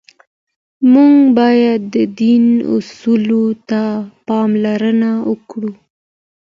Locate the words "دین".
2.19-2.45